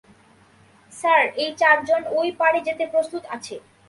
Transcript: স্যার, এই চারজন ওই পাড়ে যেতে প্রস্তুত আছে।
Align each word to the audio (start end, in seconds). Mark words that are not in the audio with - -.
স্যার, 0.93 1.23
এই 1.43 1.51
চারজন 1.61 2.01
ওই 2.17 2.29
পাড়ে 2.39 2.59
যেতে 2.67 2.83
প্রস্তুত 2.93 3.23
আছে। 3.35 3.55